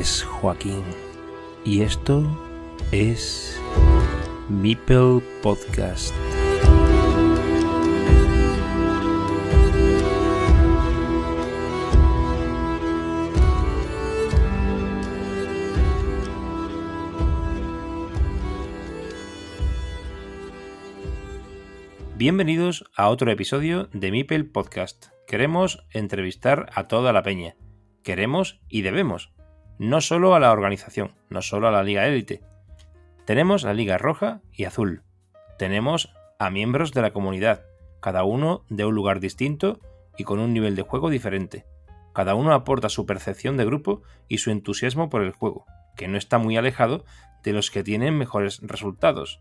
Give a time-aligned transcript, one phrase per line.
[0.00, 0.82] Es Joaquín
[1.62, 2.24] y esto
[2.90, 3.60] es
[4.48, 6.14] Meeple Podcast.
[22.16, 25.08] Bienvenidos a otro episodio de Mipel Podcast.
[25.26, 27.54] Queremos entrevistar a toda la peña.
[28.02, 29.30] Queremos y debemos.
[29.80, 32.42] No solo a la organización, no solo a la Liga Élite.
[33.24, 35.04] Tenemos la Liga Roja y Azul.
[35.58, 37.64] Tenemos a miembros de la comunidad,
[38.02, 39.80] cada uno de un lugar distinto
[40.18, 41.64] y con un nivel de juego diferente.
[42.12, 45.64] Cada uno aporta su percepción de grupo y su entusiasmo por el juego,
[45.96, 47.06] que no está muy alejado
[47.42, 49.40] de los que tienen mejores resultados.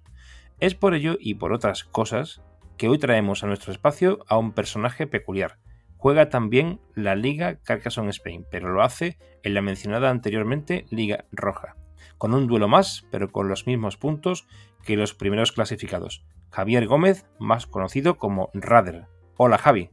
[0.62, 2.42] Es por ello y por otras cosas
[2.78, 5.58] que hoy traemos a nuestro espacio a un personaje peculiar.
[6.00, 11.76] Juega también la Liga Carcassonne Spain, pero lo hace en la mencionada anteriormente Liga Roja,
[12.18, 14.48] con un duelo más, pero con los mismos puntos
[14.84, 16.24] que los primeros clasificados.
[16.50, 19.06] Javier Gómez, más conocido como Rader.
[19.38, 19.92] Hola Javi.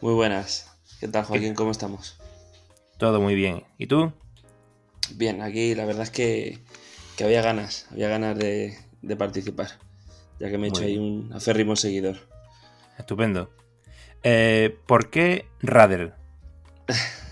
[0.00, 0.78] Muy buenas.
[1.00, 1.54] ¿Qué tal Joaquín?
[1.54, 2.20] ¿Cómo estamos?
[2.98, 3.64] Todo muy bien.
[3.78, 4.12] ¿Y tú?
[5.14, 6.58] Bien, aquí la verdad es que,
[7.24, 9.68] había ganas, había ganas de participar
[10.42, 12.16] ya que me he hecho ahí un aférrimo seguidor.
[12.98, 13.50] Estupendo.
[14.22, 16.14] Eh, ¿Por qué Rader?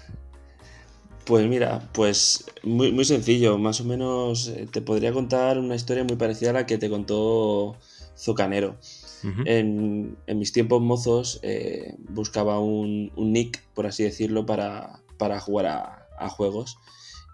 [1.26, 3.56] Pues mira, pues muy, muy sencillo.
[3.56, 6.90] Más o menos eh, te podría contar una historia muy parecida a la que te
[6.90, 7.76] contó
[8.18, 8.76] Zocanero.
[9.44, 15.04] en, mis tiempos mozos eh, buscaba un, nick, por así decirlo, para,
[15.40, 16.78] jugar a, a, juegos.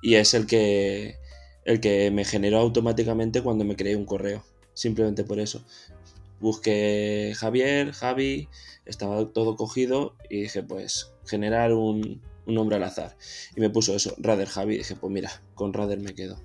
[0.03, 1.17] Y es el que,
[1.65, 4.45] el que me generó automáticamente cuando me creé un correo
[4.77, 5.65] simplemente por eso.
[6.41, 8.49] Busqué Javier, Javi,
[8.85, 13.17] estaba todo cogido y dije, pues, generar un, nombre al azar.
[13.57, 16.41] Y me puso eso, Rader Javi, y dije, pues mira, con Rader me quedo.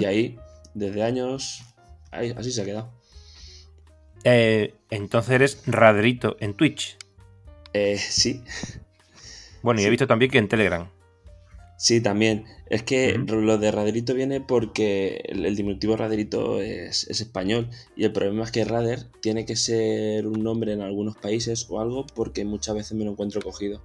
[0.00, 0.38] Y ahí,
[0.74, 1.62] desde años,
[2.10, 2.92] así se ha quedado.
[4.24, 6.96] Eh, entonces eres Raderito en Twitch.
[7.74, 8.42] Eh, sí.
[9.62, 10.88] Bueno, y he visto también que en Telegram.
[11.84, 12.46] Sí, también.
[12.70, 18.44] Es que lo de Raderito viene porque el, diminutivo Raderito es, español y el problema
[18.44, 22.74] es que Rader tiene que ser un nombre en algunos países o algo porque muchas
[22.74, 23.82] veces me lo encuentro cogido.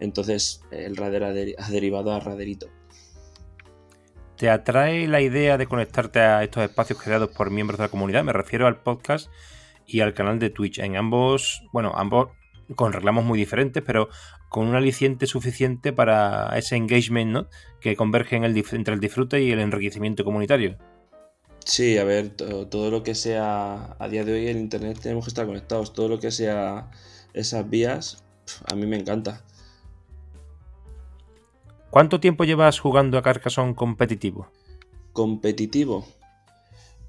[0.00, 2.66] Entonces el Rader ha, derivado a Raderito.
[4.36, 8.24] ¿Te atrae la idea de conectarte a estos espacios creados por miembros de la comunidad?
[8.24, 9.30] Me refiero al podcast
[9.86, 10.80] y al canal de Twitch.
[10.80, 12.30] En ambos, bueno, ambos
[12.74, 14.08] con reclamos muy diferentes, pero
[14.48, 17.46] con un aliciente suficiente para ese engagement ¿no?
[17.80, 20.76] que converge en el, entre el disfrute y el enriquecimiento comunitario.
[21.64, 25.30] Sí, a ver, todo, lo que sea a día de hoy en Internet tenemos que
[25.30, 26.90] estar conectados, todo lo que sea
[27.34, 28.24] esas vías,
[28.70, 29.42] a mí me encanta.
[31.90, 34.48] ¿Cuánto tiempo llevas jugando a Carcassonne competitivo?
[35.12, 36.06] Competitivo.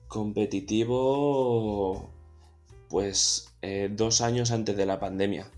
[0.07, 2.09] Competitivo,
[2.90, 5.50] pues eh, dos años antes de la pandemia.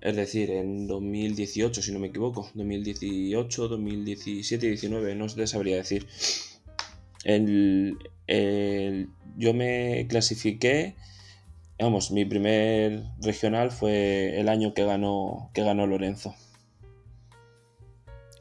[0.00, 5.76] Es decir, en 2018, si no me equivoco, 2018, 2017 y 19, no te sabría
[5.76, 6.06] decir.
[9.36, 10.94] yo me clasifiqué,
[11.78, 16.34] vamos, mi primer regional fue el año que ganó, que ganó Lorenzo.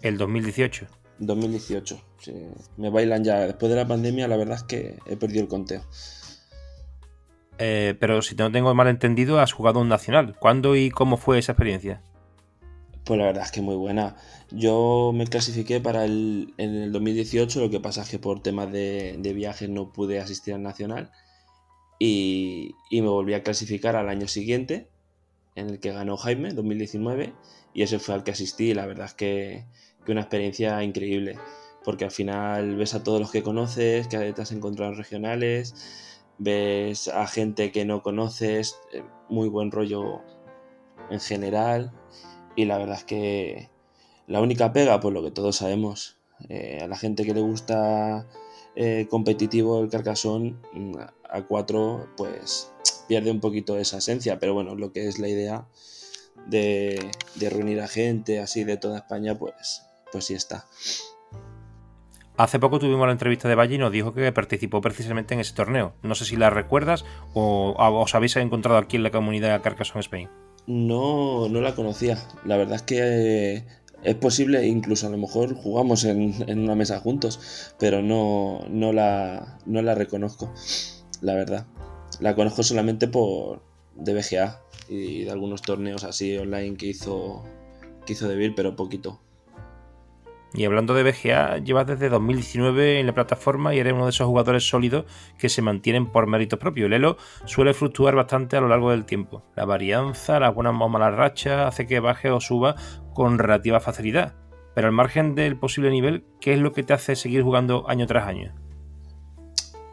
[0.01, 0.87] ¿El 2018?
[1.19, 2.01] 2018,
[2.77, 3.39] Me bailan ya.
[3.47, 5.83] Después de la pandemia, la verdad es que he perdido el conteo.
[7.57, 10.35] Eh, pero si no tengo mal entendido, has jugado un nacional.
[10.37, 12.01] ¿Cuándo y cómo fue esa experiencia?
[13.05, 14.15] Pues la verdad es que muy buena.
[14.51, 18.71] Yo me clasifiqué para el, en el 2018, lo que pasa es que por temas
[18.71, 21.11] de, viajes no pude asistir al nacional
[21.99, 24.89] y, me volví a clasificar al año siguiente,
[25.55, 27.33] en el que ganó Jaime, 2019,
[27.73, 28.73] y ese fue al que asistí.
[28.73, 29.65] La verdad es que,
[30.03, 31.37] que una experiencia increíble,
[31.83, 36.04] porque al final ves a todos los que conoces, que te has encontrado en regionales
[36.37, 40.21] ves a gente que no conoces, eh, muy buen rollo
[41.09, 41.91] en general.
[42.55, 43.69] Y la verdad es que
[44.27, 46.17] la única pega, por lo que todos sabemos,
[46.49, 48.27] eh, a la gente que le gusta
[48.75, 50.95] eh, competitivo el carcasón, mm,
[51.29, 52.71] a 4 pues
[53.07, 54.39] pierde un poquito esa esencia.
[54.39, 55.67] Pero bueno, lo que es la idea
[56.47, 60.65] de, de reunir a gente así de toda España, pues, pues sí está.
[62.37, 65.53] Hace poco tuvimos la entrevista de Valle y nos dijo que participó precisamente en ese
[65.53, 65.93] torneo.
[66.03, 70.29] No sé si la recuerdas o os habéis encontrado aquí en la comunidad Carcassonne Spain.
[70.67, 72.17] No, no la conocía.
[72.43, 73.63] La verdad es que
[74.03, 79.57] es posible, incluso a lo mejor jugamos en, una mesa juntos, pero no, no, la,
[79.65, 80.53] no la reconozco,
[81.21, 81.67] la verdad.
[82.19, 83.61] La conozco solamente por
[83.95, 87.43] de BGA y de algunos torneos así online que hizo,
[88.05, 89.21] que hizo pero poquito.
[90.55, 94.25] Y hablando de BGA, llevas desde 2019 en la plataforma y eres uno de esos
[94.25, 95.03] jugadores sólidos
[95.37, 96.85] que se mantienen por mérito propio.
[96.85, 99.43] El Elo suele fluctuar bastante a lo largo del tiempo.
[99.57, 102.75] La varianza, las buenas o malas rachas, hace que baje o suba
[103.13, 104.35] con relativa facilidad.
[104.73, 108.07] Pero al margen del posible nivel, ¿qué es lo que te hace seguir jugando año
[108.07, 108.53] tras año?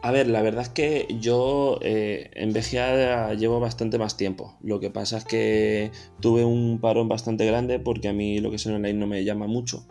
[0.01, 4.57] A ver, la verdad es que yo eh, en BGA llevo bastante más tiempo.
[4.61, 8.57] Lo que pasa es que tuve un parón bastante grande porque a mí lo que
[8.57, 9.85] es el online no me llama mucho.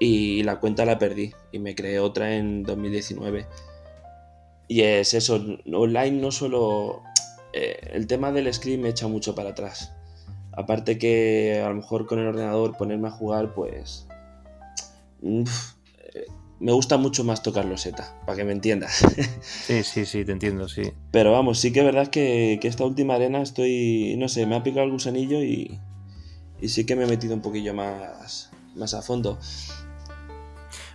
[0.00, 3.46] Y la cuenta la perdí y me creé otra en 2019.
[4.68, 5.40] Y es eso,
[5.72, 7.02] online no solo...
[7.52, 9.92] Eh, el tema del screen me echa mucho para atrás.
[10.52, 14.06] Aparte que a lo mejor con el ordenador ponerme a jugar, pues
[16.60, 19.04] me gusta mucho más tocar loseta, para que me entiendas.
[19.42, 20.92] Sí, sí, sí, te entiendo, sí.
[21.10, 24.56] Pero vamos, sí que es verdad que, que esta última arena estoy, no sé, me
[24.56, 25.78] ha picado el gusanillo y,
[26.60, 29.38] y sí que me he metido un poquillo más, más a fondo.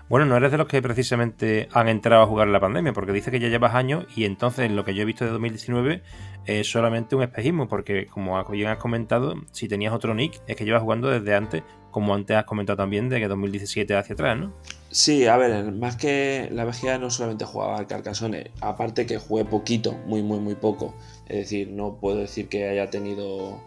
[0.09, 3.11] Bueno, no eres de los que precisamente han entrado a jugar en la pandemia, porque
[3.11, 6.01] dice que ya llevas años y entonces lo que yo he visto de 2019
[6.47, 10.65] es solamente un espejismo, porque como bien has comentado, si tenías otro nick, es que
[10.65, 11.61] llevas jugando desde antes,
[11.91, 14.51] como antes has comentado también, de que 2017 hacia atrás, ¿no?
[14.89, 19.45] Sí, a ver, más que la VGA no solamente jugaba al Carcassonne, aparte que jugué
[19.45, 20.95] poquito, muy, muy, muy poco.
[21.27, 23.61] Es decir, no puedo decir que haya tenido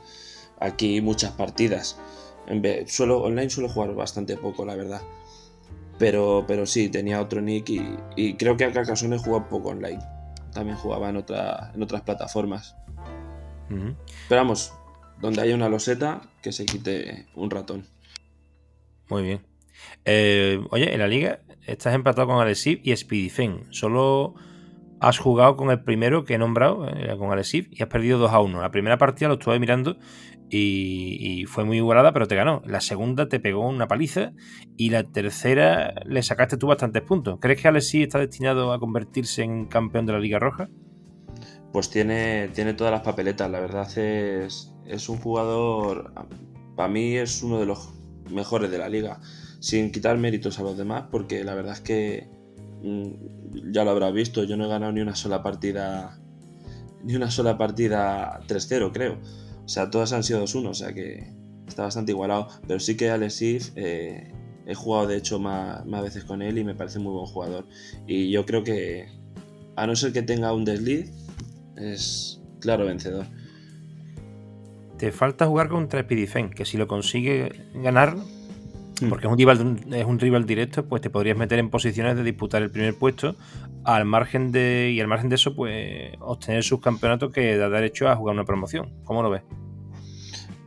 [0.58, 2.00] aquí muchas partidas.
[2.48, 5.02] En vez, suelo, online suelo jugar bastante poco, la verdad.
[6.02, 7.70] Pero, pero sí, tenía otro nick
[8.16, 10.00] y, creo que a Carcassonne jugaba poco online.
[10.52, 12.74] También jugaba en, otra, en otras plataformas.
[13.68, 13.94] Pero
[14.28, 14.74] vamos,
[15.20, 17.86] donde haya una loseta, que se quite un ratón.
[19.10, 19.46] Muy bien.
[20.04, 21.38] Eh, oye, en la liga
[21.68, 23.72] estás empatado con Alessiv y Speedyfen.
[23.72, 24.34] Solo
[25.02, 28.30] has jugado con el primero que he nombrado, eh, con Alessiv, y has perdido 2
[28.30, 28.62] a 1.
[28.62, 29.96] La primera partida lo estuve mirando
[30.48, 32.62] y, fue muy igualada, pero te ganó.
[32.64, 34.32] La segunda te pegó una paliza
[34.76, 37.38] y la tercera le sacaste tú bastantes puntos.
[37.40, 40.68] ¿Crees que Alessiv está destinado a convertirse en campeón de la Liga Roja?
[41.72, 46.12] Pues tiene, tiene todas las papeletas, la verdad es, es un jugador,
[46.76, 47.92] para mí es uno de los
[48.30, 49.20] mejores de la liga
[49.58, 52.41] sin quitar méritos a los demás, porque la verdad es que
[53.72, 56.18] ya lo habrás visto, yo no he ganado ni una sola partida,
[57.02, 59.18] ni una sola partida 3-0, creo.
[59.64, 61.32] O sea, todas han sido 2-1, o sea que
[61.66, 62.48] está bastante igualado.
[62.66, 64.32] Pero sí que Alexis eh,
[64.66, 67.66] he jugado de hecho más, veces con él y me parece muy buen jugador.
[68.06, 69.06] Y yo creo que,
[69.76, 71.12] a no ser que tenga un desliz,
[71.76, 73.26] es claro vencedor.
[74.98, 78.16] Te falta jugar contra Spidifen, que si lo consigue ganar.
[79.08, 82.24] Porque es un, rival, es un rival directo, pues te podrías meter en posiciones de
[82.24, 83.36] disputar el primer puesto
[83.84, 88.08] al margen de y al margen de eso, pues obtener sus campeonatos que da derecho
[88.08, 88.92] a jugar una promoción.
[89.04, 89.42] ¿Cómo lo ves?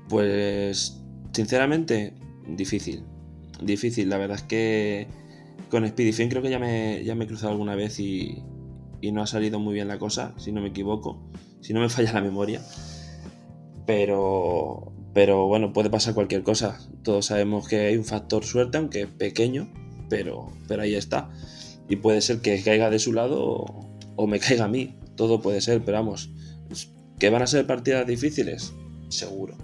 [0.09, 1.01] Pues
[1.31, 2.13] sinceramente
[2.47, 3.03] difícil,
[3.61, 4.09] difícil.
[4.09, 5.07] La verdad es que
[5.69, 8.43] con Speedy creo que ya me, ya me he cruzado alguna vez y,
[9.01, 11.29] y no ha salido muy bien la cosa, si no me equivoco,
[11.61, 12.61] si no me falla la memoria.
[13.85, 16.77] Pero pero bueno, puede pasar cualquier cosa.
[17.01, 19.69] Todos sabemos que hay un factor suerte, aunque pequeño,
[20.09, 21.29] pero, pero ahí está.
[21.87, 23.65] Y puede ser que caiga de su lado
[24.17, 24.97] o, me caiga a mí.
[25.15, 26.31] Todo puede ser, pero vamos.
[27.17, 28.73] ¿Que van a ser partidas difíciles?
[29.07, 29.55] Seguro.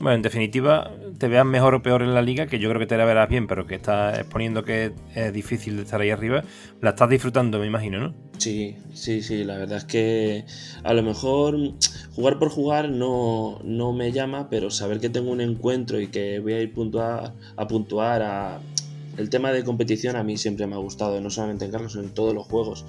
[0.00, 2.86] Bueno, en definitiva, te veas mejor o peor en la liga, que yo creo que
[2.86, 6.42] te la verás bien, pero que estás exponiendo que es difícil de estar ahí arriba,
[6.80, 8.14] la estás disfrutando, me imagino, ¿no?
[8.46, 10.44] Sí, sí, sí, la verdad es que
[10.84, 11.58] a lo mejor
[12.14, 16.38] jugar por jugar no, no me llama, pero saber que tengo un encuentro y que
[16.38, 18.60] voy a ir puntuar, a puntuar a...
[19.16, 22.04] El tema de competición a mí siempre me ha gustado, no solamente en Carlos, sino
[22.04, 22.84] en todos los juegos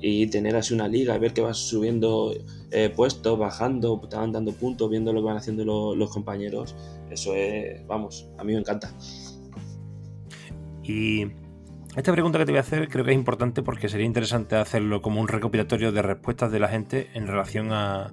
[0.00, 2.32] y tener así una liga, ver que vas subiendo
[2.70, 6.76] eh, puestos, bajando, te van dando puntos, viendo lo que van haciendo los compañeros,
[7.10, 8.94] eso es, vamos, a mí me encanta.
[10.84, 11.24] Y
[11.96, 15.00] esta pregunta que te voy a hacer creo que es importante porque sería interesante hacerlo
[15.00, 18.12] como un recopilatorio de respuestas de la gente en relación a,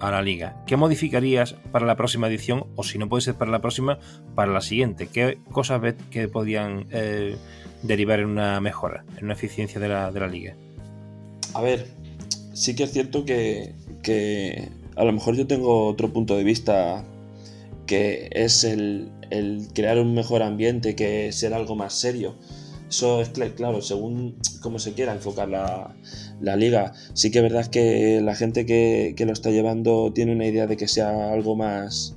[0.00, 0.62] la liga.
[0.66, 3.98] ¿Qué modificarías para la próxima edición o si no puede ser para la próxima,
[4.34, 5.06] para la siguiente?
[5.06, 7.38] ¿Qué cosas ves que podían eh,
[7.82, 10.56] derivar en una mejora, en una eficiencia de la, de la liga?
[11.54, 11.86] A ver,
[12.54, 13.74] sí que es cierto que,
[14.96, 17.04] a lo mejor yo tengo otro punto de vista
[17.86, 19.10] que es el,
[19.74, 22.36] crear un mejor ambiente, que ser algo más serio.
[22.94, 26.92] Eso es claro, según cómo se quiera enfocar la, liga.
[27.12, 30.76] Sí que es verdad que la gente que, lo está llevando tiene una idea de
[30.76, 32.14] que sea algo más,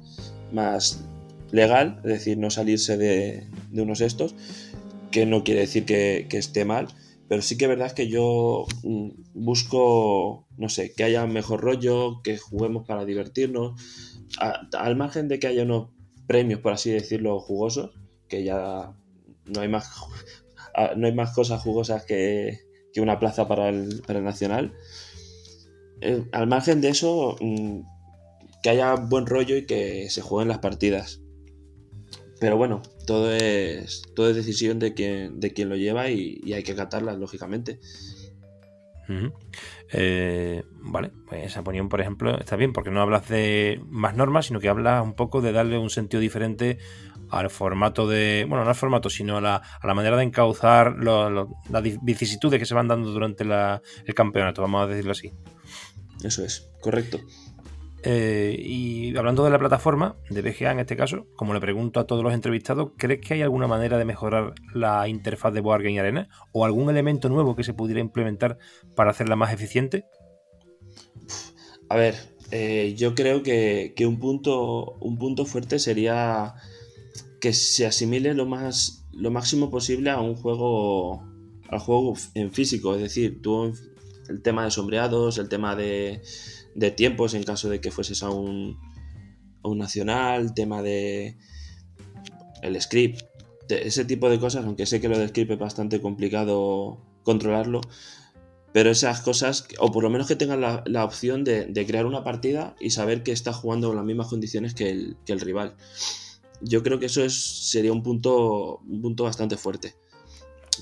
[0.52, 1.04] más
[1.50, 4.36] legal, es decir, no salirse de, unos estos,
[5.10, 6.90] que no quiere decir que, que esté mal,
[7.28, 12.22] pero sí que es verdad que yo mm, busco, no sé, que haya mejor rollo,
[12.22, 13.82] que juguemos para divertirnos,
[14.40, 15.90] al margen de que haya unos
[16.28, 17.96] premios, por así decirlo, jugosos,
[18.28, 18.94] que ya
[19.48, 19.90] no hay más,
[20.96, 22.66] no hay más cosas jugosas que,
[22.98, 24.74] una plaza para el, para el Nacional.
[26.02, 27.82] Eh, al margen de eso, mm,
[28.64, 31.22] que haya buen rollo y que se jueguen las partidas.
[32.40, 36.72] Pero bueno, todo es, todo es decisión de quien, de lo lleva y, hay que
[36.72, 37.80] acatarlas, lógicamente.
[39.94, 44.48] Eh, vale, pues esa opinión, por ejemplo, está bien, porque no hablas de más normas,
[44.48, 46.78] sino que hablas un poco de darle un sentido diferente
[47.30, 48.46] al formato de.
[48.48, 52.66] Bueno, no al formato, sino a la, a la manera de encauzar las vicisitudes que
[52.66, 55.34] se van dando durante el campeonato, vamos a decirlo así.
[56.24, 57.20] Eso es, correcto.
[58.04, 62.08] Eh, y hablando de la plataforma, de BGA en este caso, como le pregunto a
[62.08, 66.00] todos los entrevistados, ¿crees que hay alguna manera de mejorar la interfaz de Board Game
[66.00, 66.30] Arena?
[66.54, 68.60] ¿O algún elemento nuevo que se pudiera implementar
[68.96, 70.06] para hacerla más eficiente?
[71.90, 72.16] A ver,
[72.52, 76.54] eh, yo creo que, un, punto, un punto fuerte sería
[77.40, 81.24] que se asimile lo, más, lo máximo posible a un juego,
[81.70, 82.96] al juego en físico.
[82.96, 83.74] Es decir, tú
[84.30, 86.22] el tema de sombreados, el tema de,
[86.76, 88.78] de tiempos en caso de que fueses a un,
[89.64, 91.38] a un nacional, tema de
[92.62, 93.22] el script,
[93.70, 97.82] ese tipo de cosas, aunque sé que lo del script es bastante complicado controlarlo,
[98.74, 102.76] pero esas cosas, o por lo menos que tengan la, opción de, crear una partida
[102.80, 105.76] y saber que está jugando en las mismas condiciones que el, que el rival.
[106.62, 109.96] Yo creo que eso es, sería un punto, un punto bastante fuerte.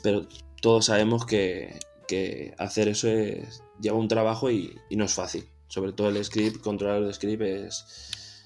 [0.03, 0.27] Pero
[0.61, 5.47] todos sabemos que, que hacer eso es, lleva un trabajo y, no es fácil.
[5.67, 8.45] Sobre todo el script, controlar el script es...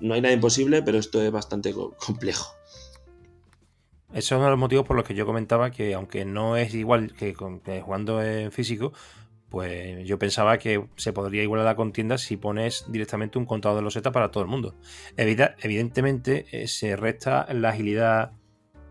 [0.00, 2.54] No hay nada imposible, pero esto es bastante complejo.
[4.12, 7.34] Esos son los motivos por los que yo comentaba que aunque no es igual que,
[7.34, 8.92] jugando en físico,
[9.50, 13.82] pues yo pensaba que se podría igualar la contienda si pones directamente un contador de
[13.82, 14.76] losetas para todo el mundo.
[15.16, 18.32] Evidentemente eh, se resta la agilidad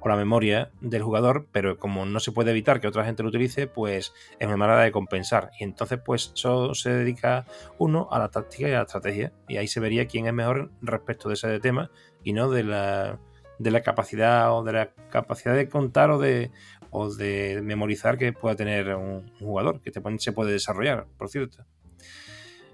[0.01, 3.29] o la memoria del jugador, pero como no se puede evitar que otra gente lo
[3.29, 5.51] utilice, pues es una manera de compensar.
[5.59, 7.45] Y entonces, pues eso se dedica
[7.77, 9.33] uno a la táctica y a la estrategia.
[9.47, 11.91] Y ahí se vería quién es mejor respecto de ese tema
[12.23, 13.19] y no de la,
[13.59, 16.51] de la capacidad o de la capacidad de contar o de,
[16.91, 21.65] o de memorizar que pueda tener un, jugador, que se puede desarrollar, por cierto.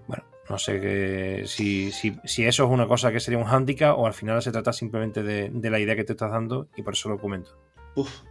[0.08, 4.14] Bueno, no sé si, si, eso es una cosa que sería un hándicap o al
[4.14, 7.20] final se trata simplemente de, la idea que te estás dando y por eso lo
[7.20, 7.52] comento.
[7.96, 8.22] Uf,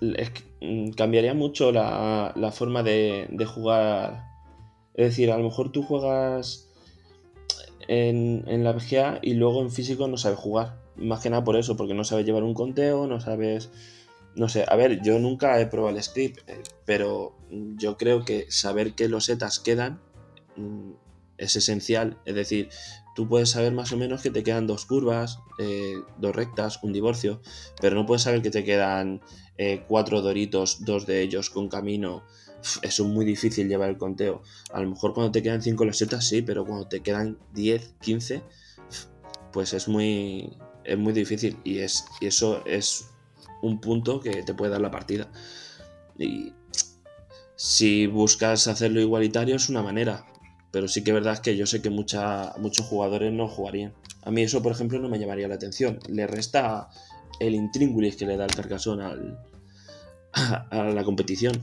[0.00, 4.24] mm, cambiaría mucho la, forma de, jugar.
[4.94, 6.70] Es decir, a lo mejor tú juegas
[7.88, 10.78] en, en la VGA y luego en físico no sabes jugar.
[10.96, 13.70] Más que nada por eso, porque no sabes llevar un conteo, no sabes...
[14.36, 17.36] No sé, a ver, yo nunca he probado el script, eh, pero
[17.76, 20.00] yo creo que saber que los setas quedan
[20.56, 20.92] mm,
[21.38, 22.18] es esencial.
[22.24, 22.68] Es decir,
[23.14, 26.92] tú puedes saber más o menos que te quedan dos curvas, eh, dos rectas, un
[26.92, 27.40] divorcio,
[27.80, 29.20] pero no puedes saber que te quedan
[29.56, 32.24] eh, cuatro doritos, dos de ellos con camino.
[32.82, 34.42] Eso es muy difícil llevar el conteo.
[34.72, 38.42] A lo mejor cuando te quedan cinco losetas sí, pero cuando te quedan 10, 15,
[39.52, 43.10] pues es muy, es muy difícil y, es, y eso es
[43.64, 45.28] un punto que te puede dar la partida.
[46.18, 46.52] Y
[47.56, 50.24] si buscas hacerlo igualitario es una manera,
[50.70, 53.94] pero sí que es verdad que yo sé que muchos jugadores no jugarían.
[54.22, 55.98] A mí eso, por ejemplo, no me llamaría la atención.
[56.08, 56.88] Le resta
[57.40, 59.38] el intríngulis que le da el carcasón al,
[60.32, 61.62] a la competición.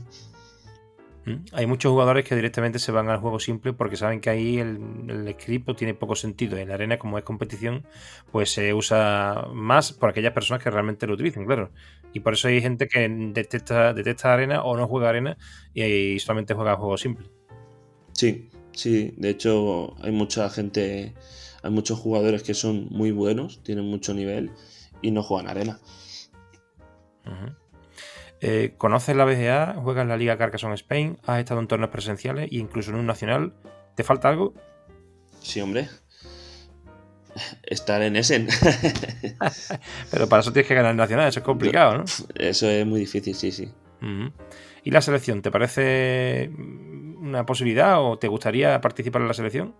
[1.24, 1.44] Mm.
[1.52, 4.78] Hay muchos jugadores que directamente se van al juego simple porque saben que ahí el,
[5.08, 6.56] el script tiene poco sentido.
[6.58, 7.84] En la arena, como es competición,
[8.30, 11.70] pues se usa más por aquellas personas que realmente lo utilizan, claro.
[12.12, 15.36] Y por eso hay gente que detesta, detesta arena o no juega arena
[15.74, 17.26] y, solamente juega juego simple.
[18.12, 21.14] Sí, Sí, de hecho hay mucha gente,
[21.62, 24.50] hay muchos jugadores que son muy buenos, tienen mucho nivel
[25.02, 25.78] y no juegan arena.
[28.44, 29.74] Eh, ¿Conoces la BGA?
[29.74, 31.16] ¿Juegas en la Liga Carcassonne Spain?
[31.24, 33.54] ¿Has estado en torneos presenciales e incluso en un nacional?
[33.94, 34.52] ¿Te falta algo?
[35.40, 35.88] Sí, hombre.
[37.62, 38.48] Estar en Essen.
[40.10, 42.04] Pero para eso tienes que ganar el nacional, eso es complicado, ¿no?
[42.34, 43.70] Eso es muy difícil, sí, sí.
[44.82, 45.40] ¿Y la selección?
[45.40, 46.50] ¿Te parece
[47.18, 49.76] una posibilidad o te gustaría participar en la selección?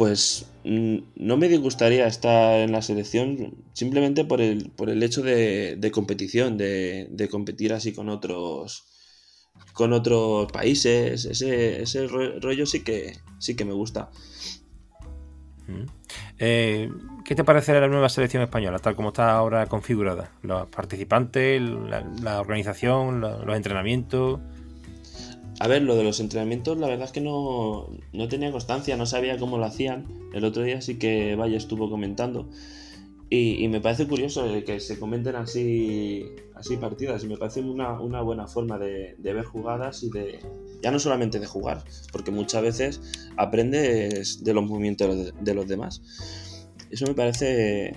[0.00, 5.20] Pues mm, no me disgustaría estar en la selección simplemente por el, por el hecho
[5.20, 8.86] de, competición, de, competir así con otros
[9.74, 11.26] con otros países.
[11.26, 14.08] Ese, rollo sí que, sí que me gusta.
[16.38, 16.90] Eh,
[17.22, 20.30] ¿Qué te parece la nueva selección española, tal como está ahora configurada?
[20.40, 24.40] Los participantes, la, organización, los entrenamientos.
[25.60, 27.86] A ver, lo de los entrenamientos, la verdad es que no,
[28.30, 30.06] tenía constancia, no sabía cómo lo hacían.
[30.32, 32.48] El otro día sí que Valle estuvo comentando.
[33.28, 36.24] Y, me parece curioso que se comenten así,
[36.54, 40.40] así partidas y me parece una, buena forma de, ver jugadas y de,
[40.82, 43.00] ya no solamente de jugar, porque muchas veces
[43.36, 46.00] aprendes de los movimientos de los demás.
[46.90, 47.94] Eso me parece,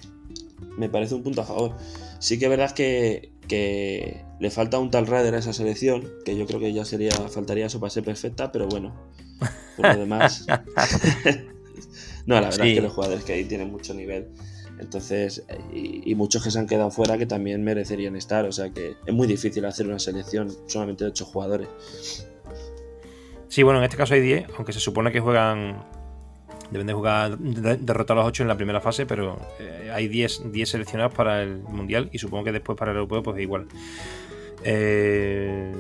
[0.78, 1.78] me parece un punto a favor.
[2.20, 6.36] Sí que es verdad que, que le falta un tal Raider a esa selección, que
[6.38, 8.94] yo creo que ya sería, faltaría eso para ser perfecta, pero bueno,
[9.78, 10.46] por lo demás...
[12.26, 14.30] no, la verdad es que los jugadores que hay tienen mucho nivel.
[14.80, 18.46] Entonces, y, muchos que se han quedado fuera que también merecerían estar.
[18.46, 21.68] O sea que es muy difícil hacer una selección solamente de 8 jugadores.
[23.48, 25.86] Sí, bueno, en este caso hay 10, aunque se supone que juegan.
[26.74, 30.52] Deben de jugar, derrotar a los 8 en la primera fase, pero eh, hay 10,
[30.52, 33.68] 10 seleccionados para el Mundial y supongo que después para el Europeo, pues igual.
[34.64, 35.72] Eh,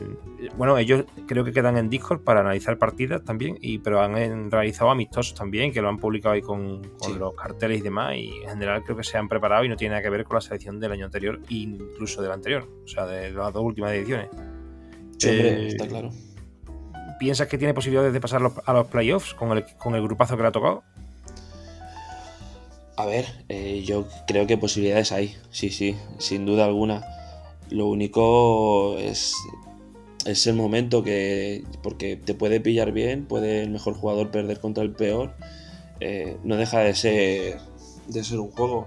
[0.57, 4.91] bueno, ellos creo que quedan en Discord para analizar partidas también, y, pero han realizado
[4.91, 6.81] amistosos también, que lo han publicado ahí con,
[7.17, 9.93] los carteles y demás, y en general creo que se han preparado y no tiene
[9.93, 13.31] nada que ver con la selección del año anterior, incluso del anterior, o sea, de
[13.31, 14.29] las dos últimas ediciones.
[15.17, 16.11] Sí, eh, está claro.
[17.19, 20.41] ¿Piensas que tiene posibilidades de pasar a los playoffs con el, con el grupazo que
[20.43, 20.83] le ha tocado?
[22.95, 27.03] A ver, eh, yo creo que posibilidades hay, sí, sí, sin duda alguna.
[27.69, 29.33] Lo único es,
[30.25, 34.83] es el momento que, porque te puede pillar bien, puede el mejor jugador perder contra
[34.83, 35.33] el peor.
[36.01, 37.59] Eh, no deja de ser,
[38.07, 38.85] de ser un juego.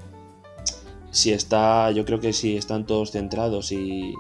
[1.11, 4.15] Si está, yo creo que si están todos centrados y,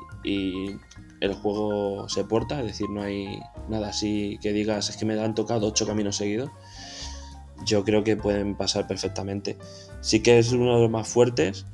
[1.27, 5.21] el juego se porta, es decir, no hay nada así que digas es que me
[5.21, 6.51] han tocado ocho caminos seguidos,
[7.65, 9.57] yo creo que pueden pasar perfectamente.
[10.01, 11.67] Sí que es uno de los más fuertes,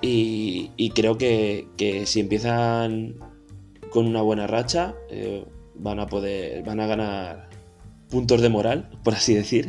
[0.00, 3.16] y, creo que, si empiezan
[3.90, 7.48] con una buena racha, eh, van a poder, van a ganar
[8.08, 9.68] puntos de moral, por así decir,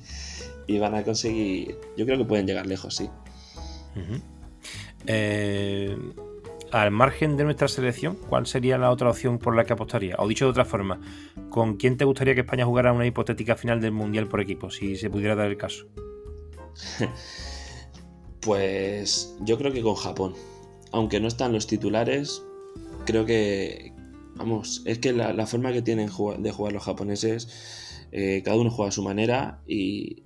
[0.66, 3.10] y van a conseguir, yo creo que pueden llegar lejos, sí.
[5.06, 5.96] Eh,
[6.82, 10.16] al margen de nuestra selección, ¿cuál sería la otra opción por la que apostaría?
[10.18, 11.00] O dicho de otra forma,
[11.50, 14.96] ¿con quién te gustaría que España jugara una hipotética final del Mundial por equipo, si
[14.96, 15.86] se pudiera dar el caso?
[18.40, 20.34] Pues yo creo que con Japón.
[20.92, 22.44] Aunque no están los titulares,
[23.04, 23.92] creo que,
[24.36, 28.90] vamos, es que la, forma que tienen de jugar los japoneses, eh, cada uno juega
[28.90, 30.22] a su manera y,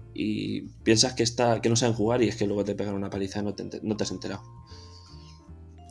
[0.82, 3.40] piensas que, está, que no saben jugar y es que luego te pegan una paliza
[3.40, 4.42] y no te, no te has enterado.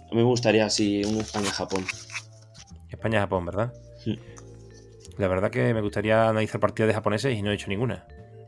[0.10, 1.86] A mí me gustaría así un España-Japón.
[2.90, 3.74] España-Japón, ¿verdad?
[5.18, 8.08] La verdad que me gustaría analizar partidas de japoneses y no he hecho ninguna.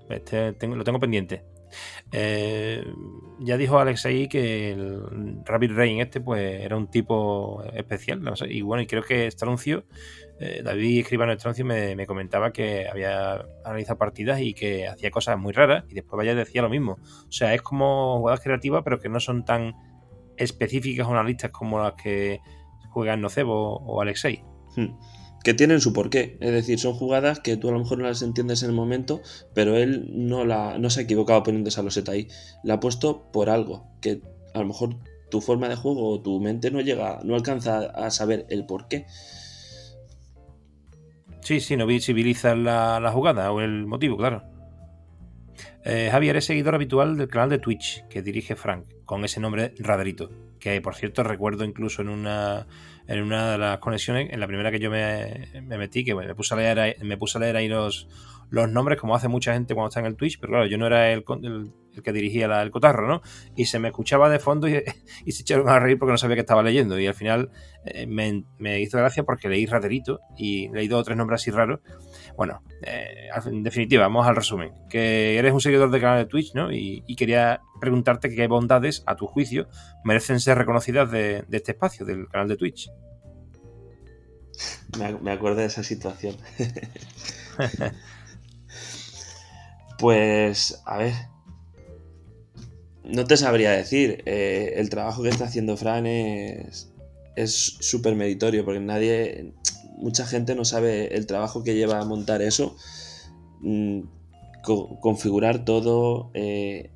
[0.10, 1.44] Este, lo tengo pendiente.
[2.12, 2.84] Eh,
[3.40, 8.22] ya dijo Alexei que el Rabbit Rain este pues era un tipo especial.
[8.50, 9.86] y bueno, y creo que Estroncio,
[10.40, 15.38] eh, David Escribano Estroncio me, me, comentaba que había analizado partidas y que hacía cosas
[15.38, 16.94] muy raras y después vaya decía lo mismo.
[17.28, 19.91] O sea, es como jugadas creativas pero que no son tan
[20.42, 22.40] específicas o analistas como las que
[22.90, 24.44] juegan Nocebo o Alexei.
[24.76, 24.96] Hmm
[25.44, 26.38] que tienen su porqué.
[26.40, 29.22] Es decir, son jugadas que tú a lo mejor no las entiendes en el momento,
[29.54, 32.28] pero él no, la, no se ha equivocado poniendo esa loseta ahí.
[32.64, 34.22] La ha puesto por algo, que
[34.54, 34.98] a lo mejor
[35.30, 39.06] tu forma de juego o tu mente no llega, no alcanza a saber el porqué.
[41.42, 44.44] Sí, sí, no visibilizas la, la jugada o el motivo, claro.
[45.84, 49.74] Eh, Javier es seguidor habitual del canal de Twitch que dirige Frank, con ese nombre
[49.80, 50.30] Raderito,
[50.62, 52.68] que por cierto recuerdo incluso en una
[53.08, 56.54] en una de las conexiones, en la primera que yo me, metí, que me puse
[56.54, 58.08] a leer ahí, me puse a leer ahí los,
[58.52, 60.86] los nombres, como hace mucha gente cuando está en el Twitch, pero claro, yo no
[60.86, 61.72] era el, el,
[62.04, 63.22] que dirigía el cotarro, ¿no?
[63.56, 64.84] Y se me escuchaba de fondo y,
[65.32, 67.00] se echaron a reír porque no sabía que estaba leyendo.
[67.00, 67.50] Y al final
[67.86, 71.52] eh, me, me, hizo gracia porque leí Raderito y leí dos o tres nombres así
[71.52, 71.80] raros.
[72.36, 74.74] Bueno, eh, en definitiva, vamos al resumen.
[74.90, 76.72] Que eres un seguidor del canal de Twitch, ¿no?
[76.72, 79.68] Y, quería preguntarte qué bondades, a tu juicio,
[80.04, 82.90] merecen ser reconocidas de, de este espacio, del canal de Twitch.
[85.22, 86.36] Me, acuerdo de esa situación.
[90.00, 91.14] pues, a ver.
[93.04, 94.22] No te sabría decir.
[94.26, 96.88] Eh, el trabajo que está haciendo Fran es
[97.80, 99.54] súper meritorio porque nadie,
[99.98, 102.76] mucha gente no sabe el trabajo que lleva a montar eso.
[103.62, 104.02] Mm,
[104.64, 106.92] configurar todo, eh,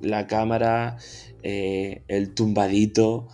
[0.00, 0.98] la cámara,
[1.42, 3.28] eh, el tumbadito,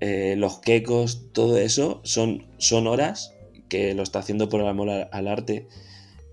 [0.00, 3.34] eh, los quecos, todo eso son, son horas
[3.68, 5.68] que lo está haciendo por el amor al, arte.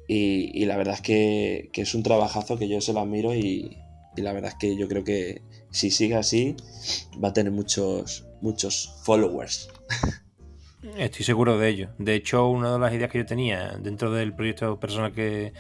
[0.08, 3.77] Y, la verdad es que, es un trabajazo que yo se lo admiro y,
[4.15, 6.56] la verdad es que yo creo que si sigue así
[7.23, 9.69] va a tener muchos, muchos followers.
[10.97, 11.89] Estoy seguro de ello.
[11.99, 15.53] De hecho, una de las ideas que yo tenía dentro del proyecto personal que,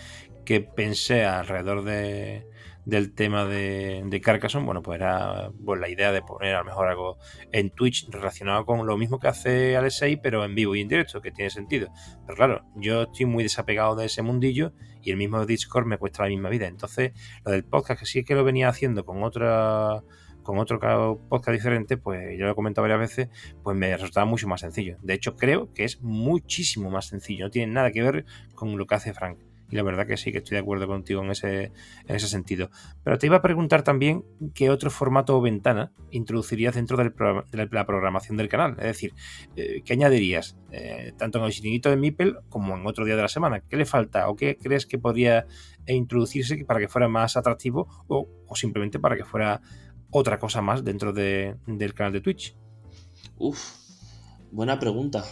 [0.45, 2.47] que pensé alrededor de,
[2.87, 6.65] del tema de, de Carcassonne, bueno, pues era pues, la idea de poner a lo
[6.65, 7.17] mejor algo
[7.51, 11.21] en Twitch relacionado con lo mismo que hace Alexei, pero en vivo y en directo,
[11.21, 11.89] que tiene sentido.
[12.25, 14.71] Pero claro, yo estoy muy desapegado de ese mundillo
[15.01, 16.65] y el mismo Discord me cuesta la misma vida.
[16.67, 17.11] Entonces,
[17.43, 20.01] lo del podcast, que sí es que lo venía haciendo con otra
[20.43, 20.79] con otro
[21.27, 23.29] podcast diferente, pues ya lo he comentado varias veces,
[23.63, 24.97] pues me resultaba mucho más sencillo.
[25.01, 27.47] De hecho, creo que es muchísimo más sencillo.
[27.47, 29.39] No tiene nada que ver con lo que hace Frank.
[29.69, 31.71] Y la verdad que sí, que estoy de acuerdo contigo en ese,
[32.07, 32.69] en ese sentido.
[33.03, 37.13] Pero te iba a preguntar también qué otro formato o ventana introducirías dentro del
[37.51, 38.75] de la programación del canal.
[38.79, 39.13] Es decir,
[39.55, 40.57] eh, ¿qué añadirías?
[40.71, 43.61] Eh, tanto en el chiringuito de Mipel como en otro día de la semana.
[43.61, 45.47] ¿Qué le falta o qué crees que podría
[45.87, 49.61] introducirse para que fuera más atractivo o, simplemente para que fuera
[50.11, 52.55] otra cosa más dentro del canal de Twitch?
[53.37, 53.59] Uf,
[54.51, 55.23] buena pregunta.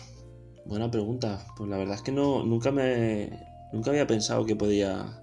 [0.65, 1.45] Buena pregunta.
[1.55, 3.29] Pues la verdad es que no, nunca me,
[3.75, 5.21] Nunca había pensado que podía.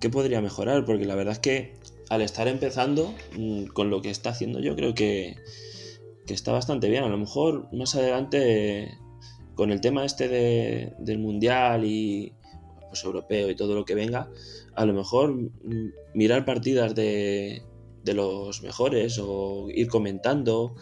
[0.00, 1.74] que podría mejorar, porque la verdad es que
[2.08, 5.34] al estar empezando mm, con lo que está haciendo, yo creo que,
[6.24, 7.02] que está bastante bien.
[7.02, 8.96] A lo mejor más adelante,
[9.56, 12.32] con el tema este de, del mundial y
[12.88, 14.30] pues europeo y todo lo que venga,
[14.76, 17.64] a lo mejor mm, mirar partidas de,
[18.04, 20.76] de los mejores o ir comentando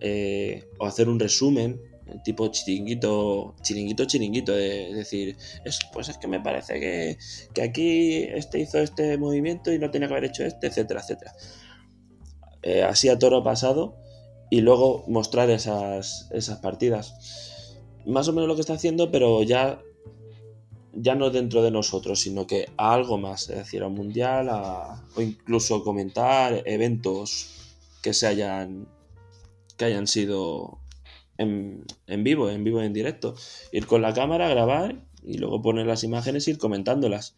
[0.00, 1.82] eh, o hacer un resumen
[2.24, 7.18] tipo chiringuito, chiringuito, chiringuito, es decir, es, pues es que me parece que,
[7.54, 11.32] que, aquí este hizo este movimiento y no tenía que haber hecho este, etcétera, etcétera.
[12.62, 13.96] Eh, así a toro pasado
[14.50, 17.76] y luego mostrar esas, esas partidas.
[18.06, 19.80] Más o menos lo que está haciendo, pero ya,
[20.94, 24.48] ya no dentro de nosotros, sino que a algo más, es decir, a un mundial,
[24.48, 28.88] o incluso comentar eventos que se hayan
[29.78, 30.80] que hayan sido
[31.38, 31.84] en,
[32.24, 33.34] vivo, en vivo, en directo.
[33.72, 37.36] Ir con la cámara, grabar y luego poner las imágenes y ir comentándolas.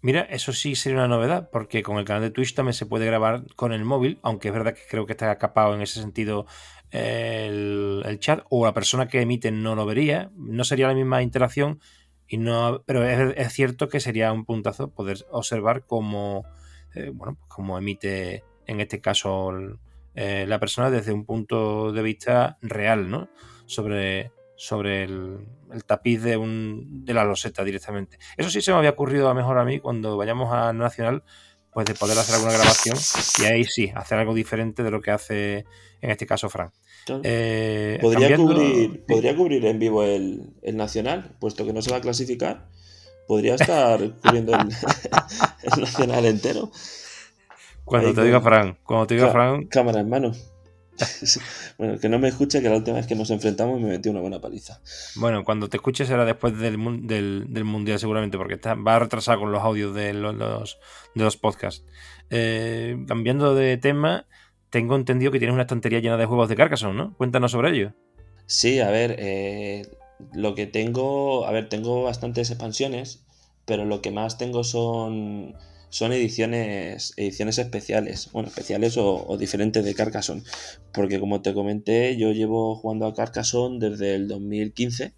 [0.00, 3.06] Mira, eso sí sería una novedad, porque con el canal de Twitch también se puede
[3.06, 6.46] grabar con el móvil, aunque es verdad que creo que está capado en ese sentido
[6.90, 11.80] el, chat, o la persona que emite no lo vería, no sería la misma interacción,
[12.28, 16.44] y no, pero es, cierto que sería un puntazo poder observar cómo,
[16.94, 19.50] eh, bueno, pues cómo emite en este caso
[20.20, 23.28] eh, la persona desde un punto de vista real, ¿no?
[23.66, 25.46] Sobre, sobre el,
[25.86, 28.18] tapiz de, un, de la loseta directamente.
[28.36, 31.22] Eso sí se me había ocurrido a mejor a mí cuando vayamos a Nacional,
[31.70, 32.96] pues de poder hacer alguna grabación
[33.40, 35.66] y ahí sí, hacer algo diferente de lo que hace
[36.00, 36.72] en este caso Frank.
[37.22, 42.00] Eh, ¿Podría, cubrir, ¿Podría, cubrir, en vivo el, Nacional, puesto que no se va a
[42.00, 42.66] clasificar?
[43.28, 44.68] Podría estar cubriendo el,
[45.62, 46.72] el Nacional entero.
[47.88, 49.66] Cuando te diga Fran, cuando te diga Fran.
[49.66, 50.32] Cámara en mano.
[51.78, 54.20] bueno, que no me escuche, que la última vez que nos enfrentamos me metí una
[54.20, 54.80] buena paliza.
[55.16, 59.38] Bueno, cuando te escuches será después del, del, mundial, seguramente, porque está, va a retrasar
[59.38, 60.78] con los audios de los,
[61.14, 61.84] de los podcasts.
[62.30, 64.26] Eh, cambiando de tema,
[64.70, 67.16] tengo entendido que tienes una estantería llena de juegos de Carcassonne, ¿no?
[67.16, 67.94] Cuéntanos sobre ello.
[68.46, 69.82] Sí, a ver, eh,
[70.32, 71.46] lo que tengo.
[71.46, 73.24] A ver, tengo bastantes expansiones,
[73.64, 75.54] pero lo que más tengo son
[75.90, 80.42] son ediciones, ediciones especiales, bueno, especiales o, diferentes de Carcassonne,
[80.92, 85.14] porque como te comenté, yo llevo jugando a Carcassonne desde el 2015,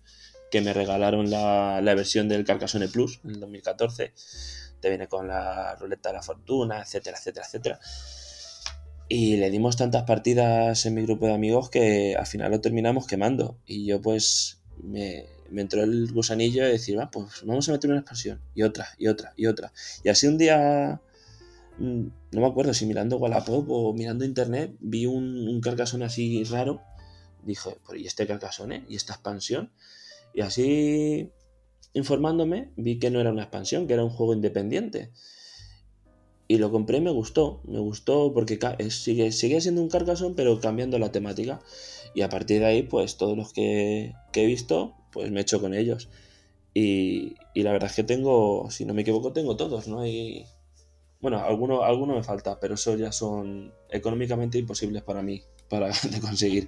[0.51, 4.13] que me regalaron la, versión del Carcassonne Plus en el 2014,
[4.81, 7.81] te viene con la ruleta de la fortuna, etcétera, etcétera, etcétera.
[9.09, 13.09] Y le dimos tantas partidas en mi grupo de amigos que al final lo terminamos
[13.09, 13.59] quemando.
[13.67, 18.01] Y yo pues me, me entró el gusanillo de decir, pues vamos a meter una
[18.01, 19.73] expansión, y otra, y otra, y otra.
[20.05, 21.01] Y así un día,
[21.79, 26.81] mm, no me acuerdo si mirando Wallapop o mirando internet, vi un, un así raro.
[27.43, 28.85] Dije, ¿y este carcasone?
[28.89, 29.71] ¿Y esta expansión?
[30.35, 31.31] Y así,
[31.95, 35.11] informándome, vi que no era una expansión, que era un juego independiente.
[36.47, 38.59] Y lo compré y me gustó, me gustó porque
[38.91, 41.61] sigue, sigue siendo un Carcassonne, pero cambiando la temática.
[42.13, 45.75] Y a partir de ahí, pues todos los que he visto, pues me echo con
[45.75, 46.09] ellos.
[46.75, 50.01] Y, la verdad es que tengo, si no me equivoco, tengo todos, ¿no?
[50.01, 50.47] hay
[51.21, 56.21] bueno, alguno, alguno me falta, pero eso ya son económicamente imposibles para mí, para de
[56.21, 56.67] conseguir.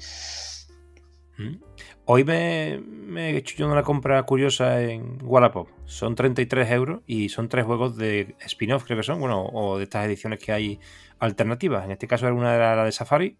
[1.38, 1.56] Mm.
[2.04, 2.74] Hoy me,
[3.16, 5.68] he hecho una compra curiosa en Wallapop.
[5.86, 9.84] Son 33 euros y son tres juegos de spin-off, creo que son, bueno, o de
[9.84, 10.80] estas ediciones que hay
[11.18, 11.84] alternativas.
[11.84, 13.38] En este caso era una de la de Safari,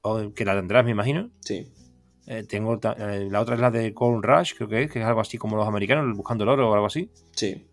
[0.00, 1.30] o que la tendrás, me imagino.
[1.40, 1.70] Sí.
[2.30, 5.04] Eh, tengo eh, la otra es la de Gold Rush, creo que es, que es
[5.06, 7.10] algo así como los americanos buscando el oro o algo así.
[7.34, 7.64] Sí.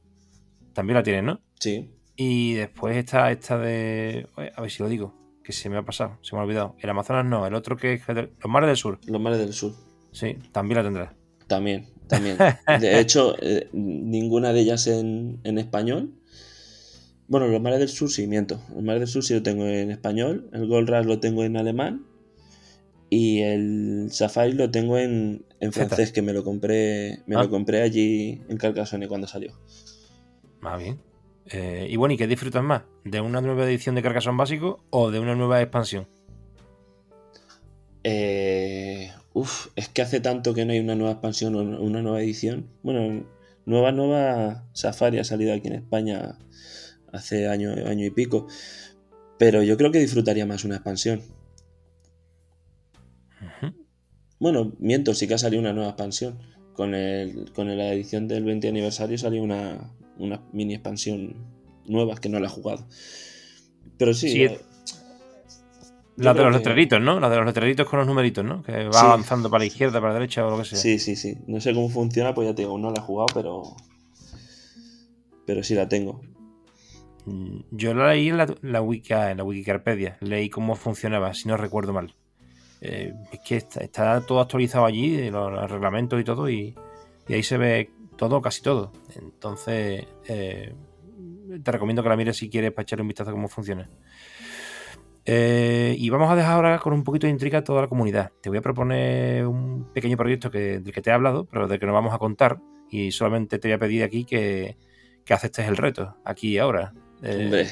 [0.72, 1.42] También la tienen, ¿no?
[1.60, 1.90] Sí.
[2.16, 4.30] Y después está esta de.
[4.56, 5.14] A ver si lo digo,
[5.44, 6.78] que se me ha pasado, se me ha olvidado.
[6.80, 8.98] El Amazonas no, el otro que es los mares del sur.
[9.06, 9.74] Los mares del sur.
[10.14, 11.14] Sí, también la tendrás.
[11.48, 12.38] También, también.
[12.80, 16.14] De hecho, eh, ninguna de ellas en, en español.
[17.28, 18.62] Bueno, los mares del sur sí, miento.
[18.74, 21.58] El mar del sur sí lo tengo en español, el Gold Rush lo tengo en
[21.58, 22.06] alemán
[23.16, 27.44] y el Safari lo tengo en, en francés, que me lo compré me Ah.
[27.44, 29.54] lo compré allí en Carcassonne cuando salió.
[30.60, 31.00] Más bien.
[31.48, 32.84] Eh, y bueno, ¿y qué disfrutas más?
[33.04, 36.08] ¿De una nueva edición de Carcassonne básico o de una nueva expansión?
[38.04, 42.22] Eh, uf, es que hace tanto que no hay una nueva expansión o una nueva
[42.22, 42.68] edición.
[42.84, 43.26] Bueno,
[43.66, 46.38] nueva, nueva Safari ha salido aquí en España
[47.12, 48.48] hace año, año y pico.
[49.38, 51.22] Pero yo creo que disfrutaría más una expansión.
[54.40, 56.40] Bueno, miento, sí que ha salido una nueva expansión.
[56.74, 61.36] Con, el, con la edición del 20 aniversario salió una, una mini expansión
[61.86, 62.86] nueva que no la he jugado.
[63.98, 64.60] Pero sí, Sí, eh,
[66.18, 67.20] La de los que- letreritos, ¿no?
[67.22, 68.62] La de los letreritos con los numeritos, ¿no?
[68.62, 69.06] Que va Sí.
[69.06, 70.78] avanzando para la izquierda, para la derecha o lo que sea.
[70.78, 71.38] Sí, sí, sí.
[71.48, 73.64] No sé cómo funciona, pues ya te digo, no la he jugado, pero.
[75.46, 76.22] Pero sí la tengo.
[77.26, 80.18] Mm, Yo la leí en la, la wiki, en la Wikicarpedia.
[80.22, 82.14] Leí cómo funcionaba, si no recuerdo mal.
[82.82, 86.76] Eh, es que está, está todo actualizado allí, eh, los, los reglamentos y todo, y,
[87.28, 88.92] y ahí se ve todo, casi todo.
[89.16, 90.74] Entonces, eh,
[91.64, 93.90] te recomiendo que la mires si quieres para echarle un vistazo a cómo funciona.
[95.28, 98.32] Eh, y vamos a dejar ahora con un poquito de intriga a toda la comunidad.
[98.42, 101.80] Te voy a proponer un pequeño proyecto que, del que te he hablado, pero del
[101.80, 102.60] que no vamos a contar.
[102.92, 104.78] Y solamente te voy a pedir aquí que,
[105.26, 106.94] que aceptes el reto, aquí y ahora.
[107.24, 107.68] Eh, Hombre.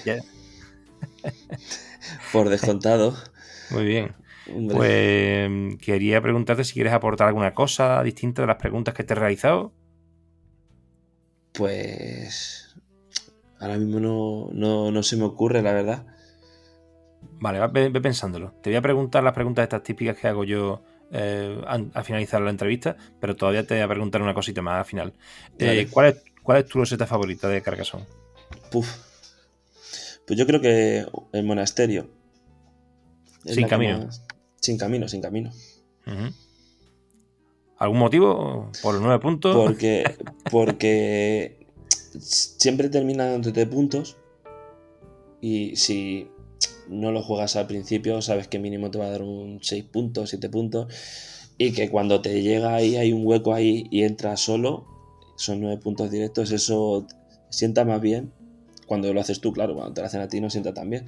[2.31, 3.15] Por descontado.
[3.69, 4.15] muy bien.
[4.49, 9.13] Hombre, Pues quería preguntarte si quieres aportar alguna cosa distinta de las preguntas que te
[9.13, 9.73] he realizado.
[11.53, 12.75] pues.
[13.59, 16.05] Ahora mismo no, no, no se me ocurre, la verdad.
[17.39, 18.53] Vale, va- ve, ve pensándolo.
[18.61, 22.49] Te voy a preguntar las preguntas estas típicas que hago yo eh, al finalizar la
[22.49, 25.13] entrevista, pero todavía te voy a preguntar una cosita más al final.
[25.59, 25.87] Eh.
[25.89, 28.05] ¿cuál, es, ¿Cuál es tu loseta favorita de Carcassonne?
[28.71, 28.97] Puf.
[30.27, 32.09] Pues yo creo que el monasterio.
[33.45, 33.99] Sin camino.
[33.99, 34.25] más-
[34.63, 35.51] Sin camino, sin camino.
[37.77, 38.71] ¿Algún motivo?
[38.81, 39.53] ¿Por los nueve puntos?
[39.53, 40.05] Porque,
[40.51, 41.67] porque
[42.17, 44.15] siempre termina dándote puntos.
[45.41, 46.29] Y si
[46.87, 50.29] no lo juegas al principio, sabes que mínimo te va a dar un 6 puntos,
[50.29, 50.87] 7 puntos.
[51.57, 54.85] Y que cuando te llega ahí, hay un hueco ahí y entras solo,
[55.35, 56.51] son 9 puntos directos.
[56.51, 57.05] Eso
[57.49, 58.31] sienta más bien.
[58.87, 61.05] Cuando lo haces tú, claro, cuando te lo hacen a ti no sienta tan bien.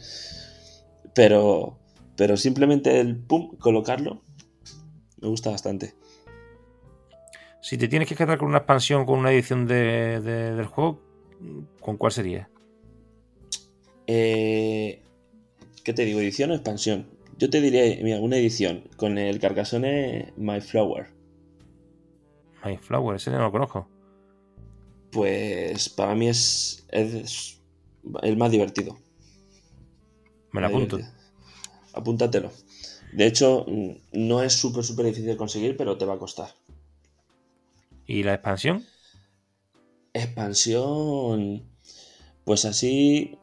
[1.14, 1.78] Pero,
[2.16, 4.22] pero simplemente el pum, colocarlo,
[5.22, 5.94] me gusta bastante.
[7.62, 11.02] Si te tienes que quedar con una expansión, con una edición de- de- del juego,
[11.82, 12.50] ¿con cuál sería?
[14.08, 15.02] Eh,
[15.84, 16.20] ¿Qué te digo?
[16.20, 17.08] ¿Edición o expansión?
[17.38, 21.08] Yo te diría, mira, una edición con el Carcassonne My Flower.
[22.64, 23.88] My Flower, ese no lo conozco.
[25.12, 27.62] Pues para mí es, es
[28.24, 28.98] el más divertido.
[30.52, 30.98] Me Más apunto.
[30.98, 31.15] divertido.
[31.96, 32.52] Apúntatelo.
[33.14, 36.50] De hecho, mm, no es súper, súper difícil conseguir, pero te va a costar.
[38.06, 38.86] ¿Y la expansión?
[40.14, 41.64] Expansión.
[42.44, 43.38] Pues así.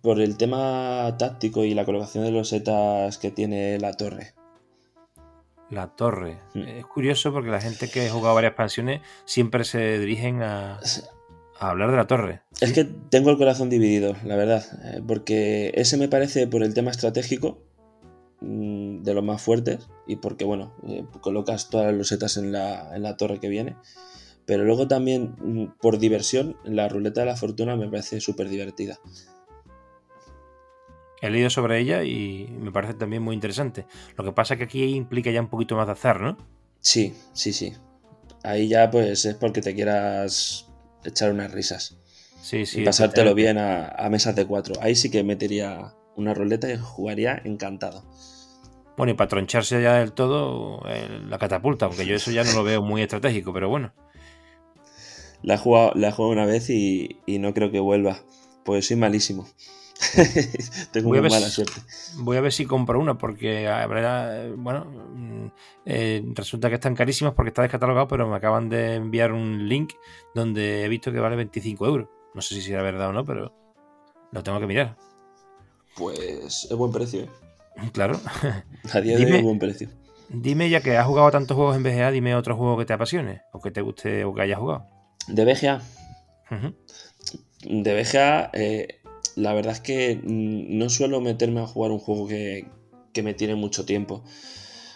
[0.00, 4.34] Por el tema táctico y la colocación de los setas que tiene la torre.
[5.70, 6.38] La torre.
[6.54, 6.62] Mm.
[6.62, 10.80] Es curioso porque la gente que ha jugado varias expansiones siempre se dirigen a,
[11.58, 12.42] a hablar de la torre.
[12.60, 16.74] Es que tengo el corazón dividido, la verdad, eh, porque ese me parece por el
[16.74, 17.62] tema estratégico
[18.40, 22.94] mm, de los más fuertes y porque, bueno, eh, colocas todas las losetas en la,
[22.94, 23.76] en la torre que viene,
[24.46, 28.98] pero luego también mm, por diversión, la ruleta de la fortuna me parece súper divertida.
[31.22, 33.86] He leído sobre ella y me parece también muy interesante.
[34.16, 36.36] Lo que pasa es que aquí implica ya un poquito más de azar, ¿no?
[36.80, 37.72] Sí, sí, sí.
[38.42, 40.65] Ahí ya pues es porque te quieras
[41.06, 41.96] echar unas risas
[42.42, 42.82] Sí, sí.
[42.82, 44.74] y pasártelo bien a, a mesas de cuatro.
[44.80, 48.04] Ahí sí que metería una ruleta y jugaría encantado.
[48.96, 52.52] Bueno, y para troncharse ya del todo, eh, la catapulta, aunque yo eso ya no
[52.52, 53.92] lo veo muy estratégico, pero bueno.
[55.42, 58.20] La he jugado, la he jugado una vez y, y no creo que vuelva.
[58.64, 59.46] Pues soy malísimo.
[60.92, 61.72] Tengo Voy muy mala si- suerte.
[62.18, 65.46] Voy a ver si compro una, porque habrá, bueno, mm,
[65.86, 69.94] eh, resulta que están carísimas porque está descatalogado, pero me acaban de enviar un link
[70.34, 72.08] donde he visto que vale 25 euros.
[72.34, 73.52] No sé si será verdad o no, pero
[74.32, 74.96] lo tengo que mirar.
[75.96, 77.22] Pues es buen precio.
[77.22, 77.30] ¿eh?
[77.92, 78.18] Claro.
[78.92, 79.88] A día de hoy es buen precio.
[80.28, 83.42] Dime, ya que has jugado tantos juegos en BGA, dime otro juego que te apasione,
[83.52, 84.86] o que te guste o que hayas jugado.
[85.28, 85.80] De BGA.
[87.62, 89.00] De BGA, eh,
[89.34, 92.68] la verdad es que mm, no suelo meterme a jugar un juego que,
[93.12, 94.22] que me tiene mucho tiempo.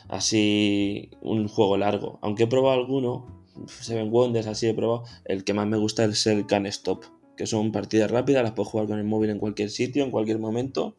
[0.08, 2.18] Así, un juego largo.
[2.22, 5.04] Aunque he probado alguno, Seven Wonders, así he probado.
[5.24, 7.04] El que más me gusta es el Can Stop,
[7.36, 10.38] que son partidas rápidas, las puedes jugar con el móvil en cualquier sitio, en cualquier
[10.38, 10.96] momento.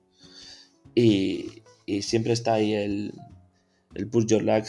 [0.96, 3.13] Y, y siempre está ahí el,
[3.96, 4.65] el push your luck,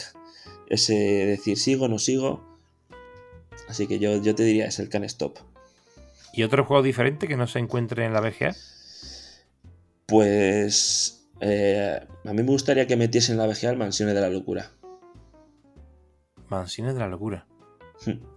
[0.69, 2.43] ese decir sigo no sigo.
[3.67, 5.37] Así que yo, yo te diría es el can stop.
[6.33, 8.55] ¿Y otro juego diferente que no se encuentre en la BGA?
[10.07, 14.29] Pues eh, a mí me gustaría que metiesen en la BGA el Mansiones de la
[14.29, 14.71] Locura.
[16.49, 17.45] Mansiones de la Locura.
[18.05, 18.33] Hmm.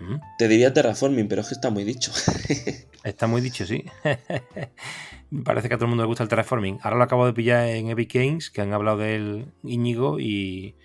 [0.00, 0.20] ¿Mm?
[0.38, 2.12] Te diría Terraforming, pero es que está muy dicho.
[3.04, 3.84] está muy dicho, sí.
[5.44, 6.78] Parece que a todo el mundo le gusta el Terraforming.
[6.82, 10.76] Ahora lo acabo de pillar en Epic Games, que han hablado del Íñigo y,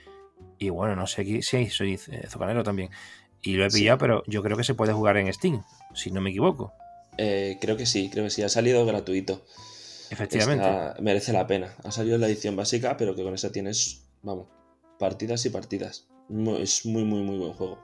[0.59, 2.89] y bueno, no sé si soy zocanero también.
[3.41, 6.21] Y lo he pillado, pero yo creo que se puede jugar en Steam, si no
[6.21, 6.73] me equivoco.
[7.17, 8.43] Eh, creo que sí, creo que sí.
[8.43, 9.43] Ha salido gratuito.
[10.09, 11.01] Efectivamente.
[11.01, 11.75] merece la pena.
[11.83, 14.47] Ha salido la edición básica, pero que con esa tienes, vamos,
[14.99, 16.07] partidas y partidas.
[16.59, 17.79] Es muy, muy, muy buen juego.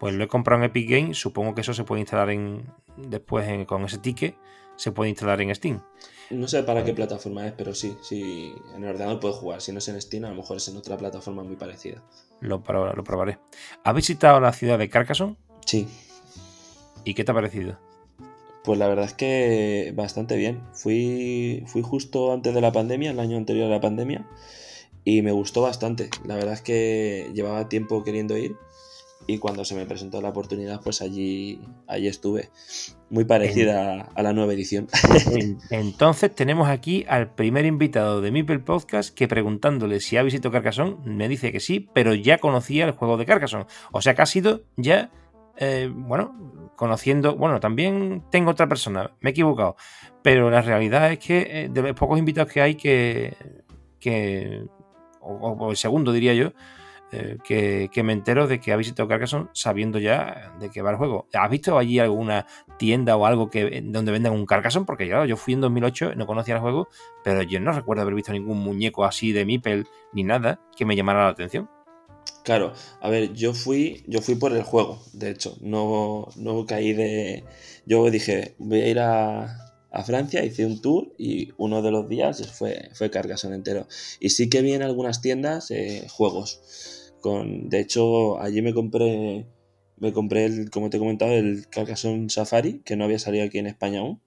[0.00, 1.18] Pues lo he comprado en Epic Games.
[1.18, 2.64] Supongo que eso se puede instalar en
[2.96, 4.36] después con ese ticket.
[4.76, 5.82] Se puede instalar en Steam.
[6.30, 9.60] No sé para qué plataforma es, pero sí, sí, en el ordenador puedes jugar.
[9.60, 12.02] Si no es en Steam, a lo mejor es en otra plataforma muy parecida.
[12.40, 13.38] Lo, lo probaré.
[13.84, 15.36] ¿Has visitado la ciudad de Carcassonne?
[15.66, 15.86] Sí.
[17.04, 17.78] ¿Y qué te ha parecido?
[18.64, 20.62] Pues la verdad es que bastante bien.
[20.72, 24.26] Fui, fui justo antes de la pandemia, el año anterior a la pandemia,
[25.04, 26.08] y me gustó bastante.
[26.24, 28.56] La verdad es que llevaba tiempo queriendo ir
[29.26, 32.50] y cuando se me presentó la oportunidad, pues allí, allí estuve.
[33.10, 34.88] Muy parecida a la nueva edición.
[35.70, 40.96] Entonces tenemos aquí al primer invitado de Mipel Podcast que preguntándole si ha visitado Carcassonne,
[41.04, 43.66] me dice que sí, pero ya conocía el juego de Carcassonne.
[43.92, 45.10] O sea que ha sido ya,
[45.56, 49.76] eh, bueno, conociendo, bueno, también tengo otra persona, me he equivocado,
[50.22, 53.36] pero la realidad es que eh, de los pocos invitados que hay que,
[54.00, 54.66] que
[55.20, 56.52] o el segundo diría yo,
[57.12, 60.96] eh, que, me entero de que ha visitado Carcassonne sabiendo ya de qué va el
[60.96, 61.28] juego.
[61.32, 62.46] ¿Has visto allí alguna
[62.78, 64.86] tienda o algo que donde vendan un Carcassonne?
[64.86, 66.88] Porque claro, yo fui en 2008, no conocía el juego,
[67.22, 70.96] pero yo no recuerdo haber visto ningún muñeco así de Mipel ni nada que me
[70.96, 71.70] llamara la atención.
[72.42, 76.92] Claro, a ver, yo fui, yo fui por el juego, de hecho, no, no caí
[76.92, 77.44] de...
[77.86, 79.63] Yo dije, voy a ir a,
[80.02, 83.86] Francia, hice un tour y uno de los días fue, fue Carcassonne entero.
[84.18, 89.46] Y sí que vi en algunas tiendas eh, juegos de hecho, allí me compré,
[89.96, 93.58] me compré el, como te he comentado, el Carcassonne Safari, que no había salido aquí
[93.58, 94.20] en España aún.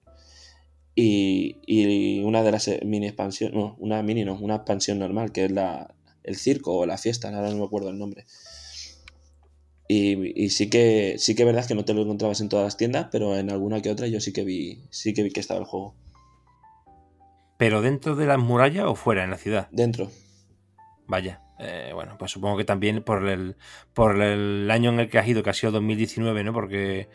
[0.94, 5.52] Y, una de las mini expansiones, no, una mini no, una expansión normal, que es
[5.52, 8.26] la, el circo o la fiesta, ahora no me acuerdo el nombre.
[9.90, 12.76] Y, sí que sí que es verdad que no te lo encontrabas en todas las
[12.76, 15.60] tiendas, pero en alguna que otra yo sí que vi, sí que vi que estaba
[15.60, 15.94] el juego.
[17.56, 19.68] ¿Pero dentro de las murallas o fuera, en la ciudad?
[19.72, 20.10] Dentro.
[21.06, 21.47] Vaya.
[21.58, 23.56] Eh, bueno, pues supongo que también por el,
[23.92, 26.52] por el año en el que has ido, que ha sido 2019, ¿no?
[26.52, 27.08] Porque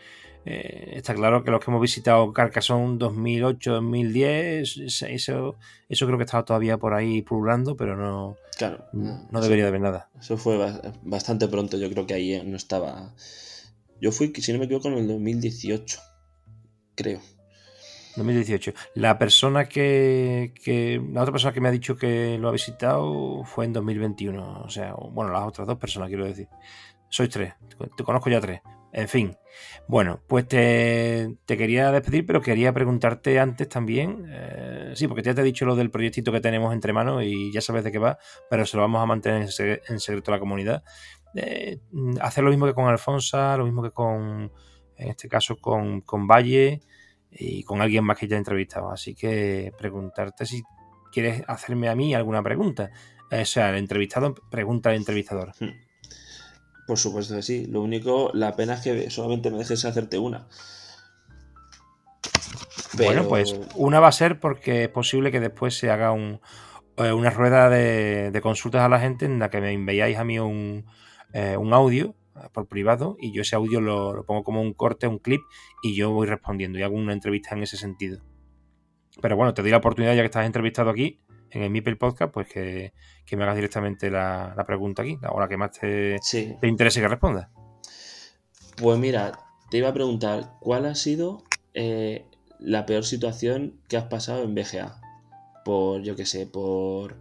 [0.45, 5.55] eh, está claro que los que hemos visitado Carcassonne 2008, 2010, eso,
[5.87, 9.81] eso creo que estaba todavía por ahí pululando, pero no, claro, no, debería de haber
[9.81, 10.09] nada.
[10.19, 10.57] Eso fue
[11.03, 13.13] bastante pronto, yo creo que ahí no estaba...
[14.01, 15.99] Yo fui, si no me equivoco, en el 2018,
[16.95, 17.21] creo.
[18.15, 18.73] 2018.
[18.95, 20.53] La persona que,
[21.11, 24.61] La otra persona que me ha dicho que lo ha visitado fue en 2021.
[24.61, 26.47] O sea, bueno, las otras dos personas, quiero decir.
[27.09, 27.53] Sois tres.
[27.95, 28.61] Te conozco ya tres.
[28.91, 29.35] En fin.
[29.87, 34.25] Bueno, pues te, quería despedir, pero quería preguntarte antes también.
[34.29, 37.51] Eh, sí, porque ya te he dicho lo del proyectito que tenemos entre manos y
[37.51, 38.17] ya sabes de qué va,
[38.49, 40.83] pero se lo vamos a mantener en, secreto a la comunidad.
[41.35, 41.79] Eh,
[42.21, 44.51] hacer lo mismo que con Alfonso, lo mismo que con.
[44.95, 46.81] En este caso, con, con Valle
[47.37, 48.91] y con alguien más que ya he entrevistado.
[48.91, 50.63] Así que preguntarte si
[51.11, 52.91] quieres hacerme a mí alguna pregunta.
[53.31, 55.53] O sea, el entrevistado pregunta al entrevistador.
[55.59, 55.71] Hmm.
[56.85, 57.65] Por supuesto que sí.
[57.65, 60.47] Lo único, la pena es que solamente me dejes hacerte una.
[62.95, 66.41] Bueno, pues una va a ser porque es posible que después se haga un,
[66.97, 70.37] eh, una rueda de, consultas a la gente en la que me enviáis a mí
[70.37, 70.85] un,
[71.33, 72.15] eh, un audio
[72.51, 75.41] por privado y yo ese audio lo, pongo como un corte, un clip
[75.81, 78.21] y yo voy respondiendo y hago una entrevista en ese sentido.
[79.21, 81.19] Pero bueno, te doy la oportunidad ya que estás entrevistado aquí
[81.51, 82.93] en el Mipel Podcast, pues que,
[83.35, 87.51] me hagas directamente la, pregunta aquí, la hora que más te, te interese que responda.
[88.77, 91.43] Pues mira, te iba a preguntar, ¿cuál ha sido
[91.75, 92.25] eh,
[92.59, 94.99] la peor situación que has pasado en BGA?
[95.63, 97.19] Por, yo qué sé, por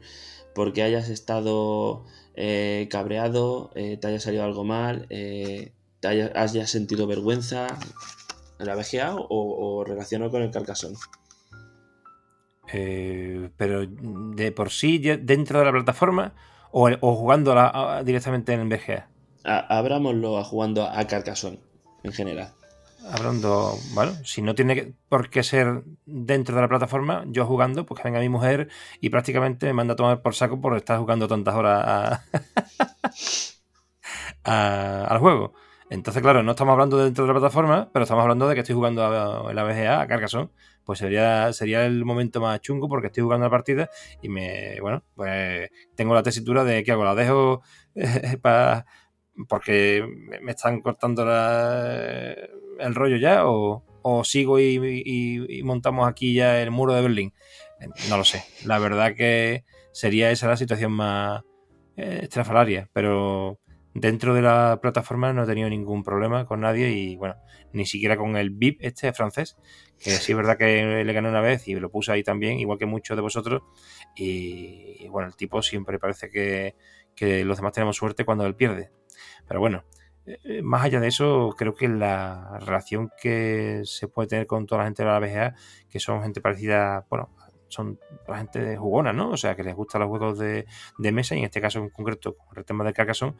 [0.55, 2.05] porque hayas estado
[2.35, 7.67] eh, cabreado, eh, te haya salido algo mal, eh, te hayas sentido vergüenza
[8.59, 10.97] en la VGA o, o relacionado con el Carcassonne.
[13.57, 16.35] pero de por sí dentro de la plataforma
[16.71, 17.55] o, jugando
[18.05, 19.09] directamente en el VGA.
[19.45, 21.61] Abrámoslo a jugando a Carcassonne
[22.03, 22.53] en general.
[23.11, 28.01] Hablando, bueno, si no tiene por qué ser dentro de la plataforma, yo jugando, pues
[28.01, 28.69] que venga mi mujer
[29.01, 32.21] y prácticamente me manda a tomar por saco por estar jugando tantas horas
[34.45, 35.55] al juego.
[35.91, 38.75] Entonces, claro, no estamos hablando dentro de la plataforma, pero estamos hablando de que estoy
[38.75, 40.49] jugando a, la BGA, a Carcassonne.
[40.85, 43.91] Pues sería, sería el momento más chungo porque estoy jugando la partida
[44.23, 47.63] y me, bueno, pues tengo la tesitura de qué hago, la dejo
[48.43, 48.87] para
[49.49, 50.05] porque
[50.41, 57.03] me están cortando el rollo ya o, sigo y, montamos aquí ya el muro de
[57.03, 57.33] Berlín.
[57.81, 58.45] Eh, no lo sé.
[58.65, 61.43] La verdad que sería esa la situación más
[61.97, 63.59] eh, estrafalaria, pero
[63.95, 67.37] dentro de la plataforma no he tenido ningún problema con nadie y bueno,
[67.73, 69.57] ni siquiera con el VIP este francés,
[69.99, 72.79] que sí es verdad que le gané una vez y lo puse ahí también, igual
[72.79, 73.63] que muchos de vosotros.
[74.17, 76.75] Y, bueno, el tipo siempre parece que,
[77.15, 78.91] que los demás tenemos suerte cuando él pierde.
[79.47, 79.85] Pero bueno,
[80.27, 84.81] eh, más allá de eso, creo que la relación que se puede tener con toda
[84.81, 85.55] la gente de la BGA,
[85.91, 87.31] que son gente parecida, bueno,
[87.73, 87.99] son
[88.29, 89.31] la gente jugona, ¿no?
[89.31, 90.67] O sea, que les gustan los juegos de,
[90.99, 93.35] mesa y en este caso en concreto, con el tema de Carcassonne,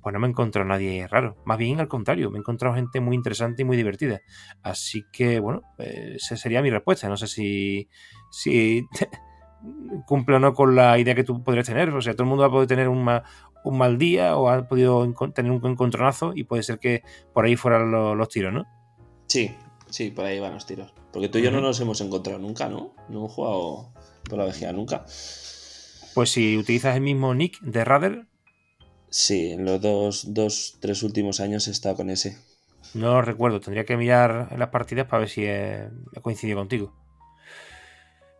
[0.00, 1.36] pues no me he encontrado nadie raro.
[1.44, 4.20] Más bien al contrario, me he encontrado gente muy interesante y muy divertida.
[4.62, 7.08] Así que, bueno, eh, esa sería mi respuesta.
[7.08, 7.88] No sé si,
[8.30, 8.86] si
[10.06, 11.90] cumple o no con la idea que tú podrías tener.
[11.90, 13.08] O sea, todo el mundo va a poder tener un,
[13.64, 17.02] un mal día o ha podido tener un encontronazo y puede ser que
[17.32, 18.64] por ahí fueran los, tiros, ¿no?
[19.26, 19.54] Sí,
[19.90, 20.92] sí, por ahí van los tiros.
[21.12, 22.94] Porque tú y yo no nos hemos encontrado nunca, ¿no?
[23.08, 23.92] No hemos jugado
[24.28, 25.04] por la vejiga nunca.
[26.14, 28.26] Pues si utilizas el mismo nick de Radar.
[29.10, 32.36] Sí, en los dos, dos, tres últimos años he estado con ese.
[32.94, 35.88] No lo recuerdo, tendría que mirar en las partidas para ver si he
[36.22, 36.94] coincidido contigo.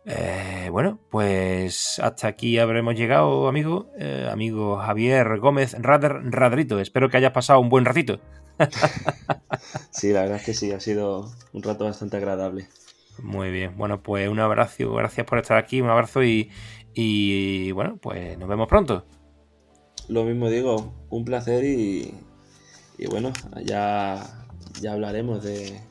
[0.05, 3.91] Eh, bueno, pues hasta aquí habremos llegado, amigo.
[3.97, 6.79] Eh, amigo Javier Gómez Radar Radrito.
[6.79, 8.19] Espero que hayas pasado un buen ratito.
[9.91, 12.67] sí, la verdad es que sí, ha sido un rato bastante agradable.
[13.21, 16.49] Muy bien, bueno, pues un abrazo, gracias por estar aquí, un abrazo y,
[16.93, 19.05] y bueno, pues nos vemos pronto.
[20.07, 22.13] Lo mismo digo, un placer y,
[22.97, 23.31] y bueno,
[23.63, 24.45] ya,
[24.81, 25.81] ya hablaremos de,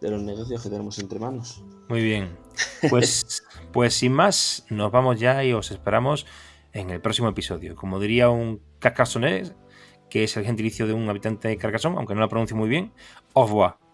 [0.00, 1.62] de los negocios que tenemos entre manos.
[1.88, 2.38] Muy bien.
[2.88, 3.42] Pues,
[3.72, 6.26] pues sin más, nos vamos ya y os esperamos
[6.72, 7.76] en el próximo episodio.
[7.76, 9.54] Como diría un carcassonés,
[10.08, 12.92] que es el gentilicio de un habitante de Carcassonne, aunque no lo pronuncio muy bien,
[13.34, 13.89] au revoir.